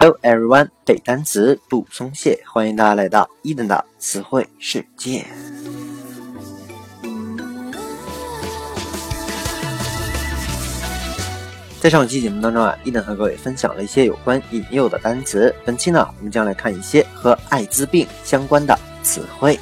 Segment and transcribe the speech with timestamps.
[0.00, 5.26] Hello everyone，背单词不松懈，欢迎大家来到一等的词汇世界。
[11.80, 15.52] 在上期节目当中啊，一等和各位分享了一些有关引诱的单词。
[15.64, 19.58] 本期呢，我们将来看一些和艾滋病相关的词汇。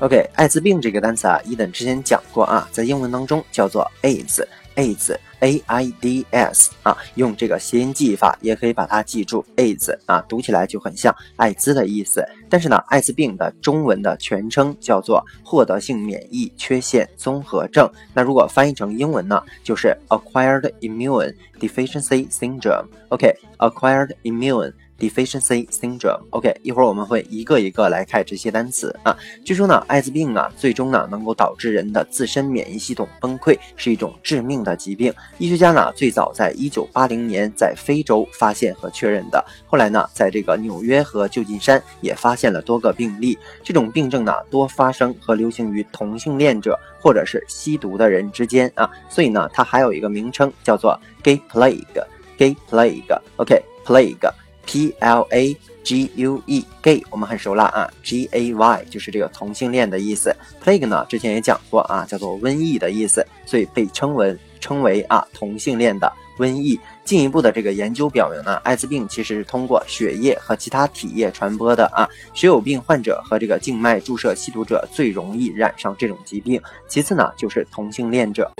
[0.00, 4.44] OK，艾滋病这个单词啊，一等之前讲过啊，在英文当中叫做 AIDS
[4.76, 6.68] AIDS，AIDS。
[6.82, 9.44] 啊，用这个谐音记忆法也可以把它记住。
[9.56, 12.24] AIDS 啊，读起来就很像艾滋的意思。
[12.48, 17.90] 但是呢，艾滋病的中文的全称叫做获得性免疫缺陷综合症。
[18.14, 22.86] 那如果翻译成英文呢，就是 Acquired Immune Deficiency Syndrome。
[23.08, 24.72] OK，Acquired Immune。
[24.98, 26.20] Deficiency syndrome。
[26.30, 29.16] OK，一会儿我们会一个一个来看这些单词啊。
[29.44, 35.12] 据说呢，艾滋病啊，最终呢能够导致人的自身免疫系统崩溃，是一种致命的疾病。
[35.38, 43.38] 医学家呢最早在一九八零年在非洲发现和确认的，后来呢在这个纽约和旧金山也发现了多个病例。
[43.62, 52.04] 这种病症呢多发生和流行于同性恋者或者是吸毒的人之间啊，所以呢它还有一个名称叫做 gay plague。
[52.38, 53.20] gay plague。
[53.36, 54.30] OK，plague。
[54.66, 60.34] P L A G U E，gay 我们很熟了啊，G A Y 就是这个同性恋的意思。
[60.62, 66.78] Plague 呢，之前也讲过啊，叫做瘟疫的意思，所以被称为称为啊同性恋的瘟疫。
[67.04, 78.50] 进一步的这个研究表明呢，艾滋病其实是通过血液和其他体液传播的啊，血友病患者和这个静脉注射吸毒者最容易染上这种疾病，其次呢就是同性恋者。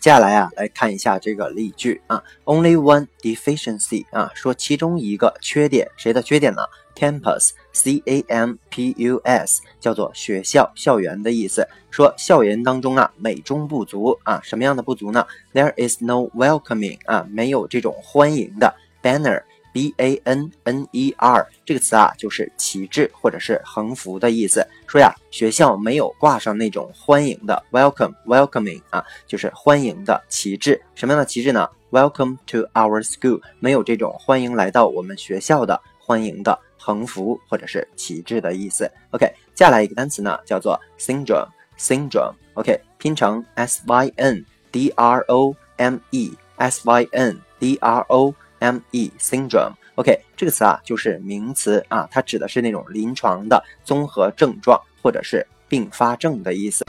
[0.00, 6.62] 接下来啊，来看一下这个例句啊，Only one deficiency 啊，说其中一个缺点，谁的缺点呢
[6.95, 11.67] ？Campus，C A M P U S，叫做学校、校园的意思。
[11.89, 19.43] 说校园当中啊，美中不足啊，什么样的不足呢？There is no welcoming 啊，没有这种欢迎的 banner。
[19.71, 24.67] b a n n e r 这个词啊，就是旗帜或者是横幅的意思。
[24.87, 30.81] 说呀，学校没有挂上那种欢迎的 welcome welcoming 啊，就是欢迎的旗帜。
[30.95, 38.89] 什么样的旗帜呢？Welcome to our school，没有这种欢迎来到我们学校的欢迎的横幅或者是旗帜的意思。
[39.11, 42.33] OK，接下来一个单词呢，叫做 syndrome syndrome。
[42.55, 48.33] OK，拼成 s y n d r o m e s y n d r o。
[48.61, 56.85] M E syndrome，OK，这个词啊就是名词啊，它指的是那种临床的综合症状或者是并发症的意思。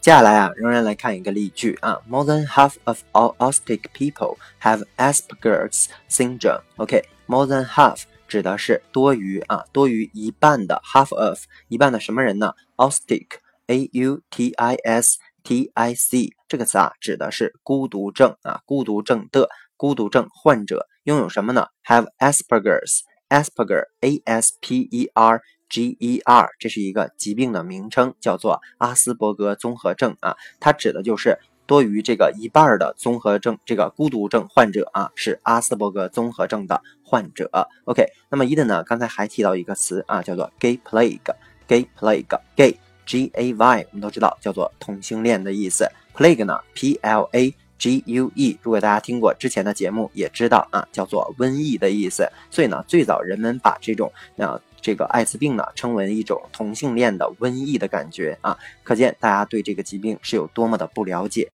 [0.00, 6.60] 接下来啊，仍然来看一个例句啊，More than half of all autistic people have Asperger's syndrome。
[6.76, 7.02] OK。
[7.26, 15.18] More than half 指的是多于啊，多于一半的 half of 一半的什么人呢？Autistic，A U T I S。
[15.46, 37.48] T I C 这个词啊，指的是孤独症啊，孤独症的孤独症患者拥有什么呢？Have Asperger's，Asperger，A S P E R G E R，这是一个疾病的名称，叫做阿斯伯格综合症啊，它指的就是多于这个一半的综合症，这个孤独症患者啊，是阿斯伯格综合症的患者。
[37.84, 42.80] OK，那么伊登呢，刚才还提到一个词啊，叫做 Gay Plague，Gay Plague，Gay。
[43.06, 45.88] G A Y，我们都知道叫做同性恋的意思。
[46.12, 52.28] Plague 呢，P L A G U E，如果大家听过之前的节目，也知道啊，叫做瘟疫的意思。
[52.50, 61.48] 所以呢，最早人们把这种啊这个艾滋病呢称为一种同性恋的瘟疫的感觉啊，可见大家对这个疾病是有多么的不了解。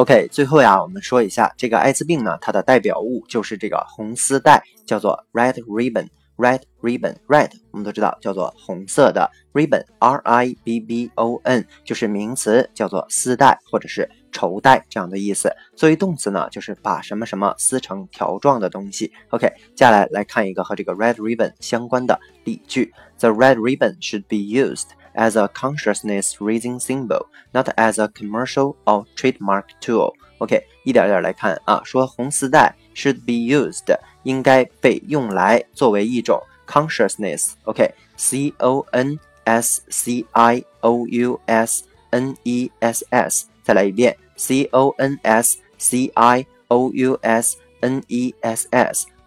[0.00, 6.08] OK，最后呀，我们说一下这个艾滋病呢，它的代表物就是这个红丝带，叫做 Red Ribbon。
[6.38, 15.54] Red ribbon，red 我们都知道叫做红色的 ribbon，r i b b o n 就是名词，叫做丝带或者是绸带这样的意思。
[15.76, 19.12] 作为动词呢，就是把什么什么撕成条状的东西。
[19.28, 28.07] OK，接下来来看一个和这个 red ribbon 相关的例句：The red ribbon should be used as a consciousness-raising symbol, not as a
[28.09, 30.13] commercial or trademark tool.
[30.39, 33.97] OK，一点点来看啊，说红丝带 should be used。
[34.23, 45.19] 应该被用来作为一种 consciousness，OK，C O N S C I O U S N E S S，再来一遍，C O N
[45.21, 48.67] S C I O U S N E S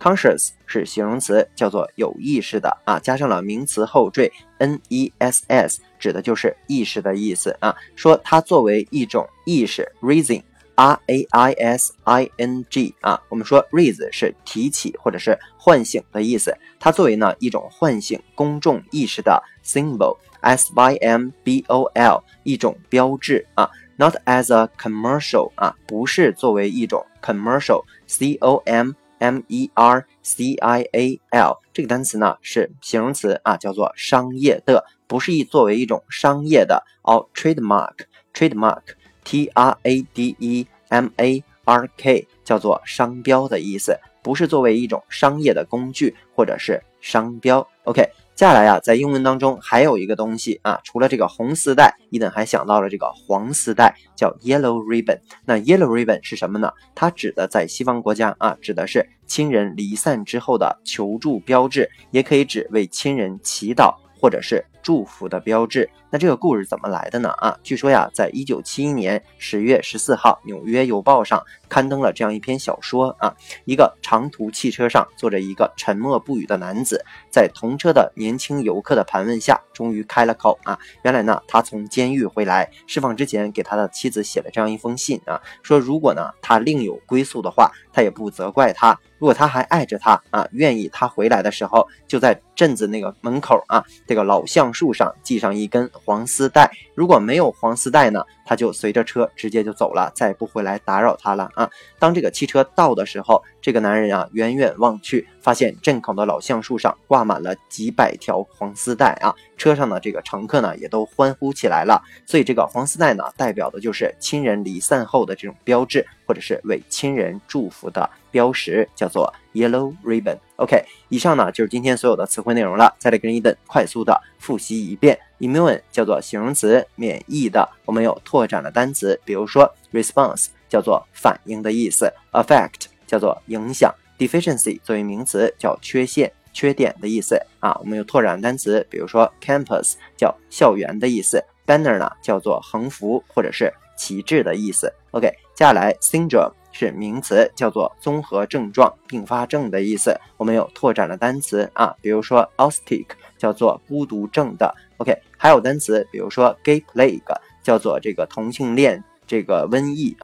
[0.04, 10.44] Conscious 是形容词，叫做有意识的啊，加上了名词后缀 N E S S，指的就是意识的意思啊，说它作为一种意识 raising。
[10.76, 22.24] R A I S I N G 啊，我们说 raise 是提起或者是唤醒的意思，它作为呢一种唤醒公众意识的 symbol，S Y M B O L
[22.42, 28.94] 一种标志啊，not as a commercial 啊，不是作为一种 commercial，C O M
[29.24, 38.82] M E R C I A L 这个单词呢是形容词啊，叫做商业的，不是一作为一种商业的哦，trademark，trademark。
[39.24, 47.66] T R A D E M A R K 叫做商标的意思，不是作为一种商业的工具或者是商标。
[47.86, 55.20] OK，接下来啊，在英文当中还有一个东西啊，除了这个红丝带，伊登还想到了这个黄丝带，叫 Yellow Ribbon。
[55.46, 56.72] 那 Yellow Ribbon 是什么呢？
[56.96, 65.90] 它指的在西方国家啊，指的是亲人离散之后的求助标志，也可以指为亲人祈祷或者是祝福的标志。
[66.12, 67.30] 那这个故事怎么来的呢？
[67.38, 73.34] 啊，据说呀，在一九七一年十月十四号，《纽约邮报》上刊登了这样一篇小说啊，
[73.66, 80.78] 一个长途汽车上坐着一个沉默不语的男子，在同车的年轻游客的盘问下，终于开了口啊。
[81.02, 95.84] 原来呢，他从监狱回来，释放之前给他的妻子写了这样一封信啊，说如果呢他另有归宿的话，他也不责怪他；如果他还爱着他啊，愿意他回来的时候，就在镇子那个门口啊，这个老橡树上系上一根。
[95.94, 101.70] 黄丝带，如果没有黄丝带呢，他就随着车直接就走了，再也不会来打扰他了啊。
[102.00, 109.34] 当这个汽车到的时候，这个男人啊，远远望去，发现镇口的老橡树上挂满了几百条黄丝带啊。
[109.58, 112.02] 车上的这个乘客呢，也都欢呼起来了。
[112.26, 120.38] 所以这个黄丝带呢，代表的就是亲人离散后的这种标志，或者是为亲人祝福的标识，叫做 Yellow Ribbon。
[120.58, 122.96] OK，以上呢就是今天所有的词汇内容了。
[123.00, 125.18] 再来跟伊登快速的复习一遍。
[125.40, 127.68] Immune 叫做形容词，免疫的。
[127.86, 137.78] 我们有拓展的单词，比如说 response 叫做反应的意思，affect 叫做影响，deficiency 作为名词叫缺陷、缺点的意思啊。
[137.82, 144.94] 我们有拓展单词，比如说 campus 叫校园的意思，banner 呢叫做横幅或者是旗帜的意思。
[145.12, 150.14] OK，接下来 syndrome 是名词，叫做综合症状、并发症的意思。
[150.36, 153.06] 我们有拓展了单词啊，比如说，ostic
[153.38, 154.76] 叫做孤独症的。
[154.98, 155.18] OK。
[155.38, 157.22] 还有单词，比如说 gay plague，
[157.62, 160.16] 叫做这个同性恋这个瘟疫。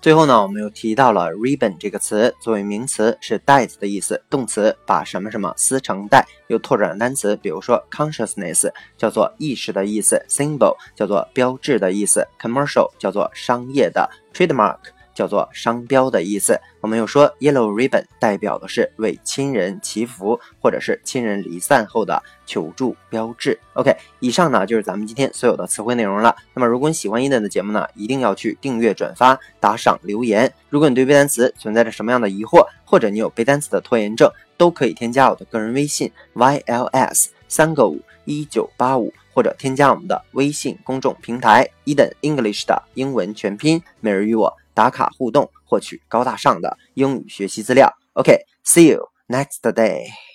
[0.00, 6.24] 最后呢，我们又提到了 ribbon 这个词，作为名词是带子的意思，动词把什么什么撕成带。
[6.46, 14.78] 又拓展了单词，比如说 consciousness，叫做意识的意思；symbol 叫做标志的意思；commercial 叫做商业的；trademark。
[15.18, 16.56] 叫做商标的意思。
[16.80, 23.58] 我们又说，yellow ribbon 代表的是为亲人祈福或者是亲人离散后的求助标志。
[23.72, 26.36] OK，以上呢就是咱们今天所有的词汇内容了。
[26.54, 30.54] 那么，如果你喜欢伊登的节目呢，一定要去订阅、转发、打赏、留言。
[30.68, 44.56] 如果你对背单词存在着什么样的疑惑，或者你有背单词的拖延症，都可以添加我的个人微信 yls 三个五一九八五，或者添加我们的微信公众平台伊登 English 的英文全拼，每日与我。
[44.78, 45.50] 打卡互动。
[45.68, 47.92] 获取高大上的英语学习资料。
[48.14, 50.27] OK，see you next day。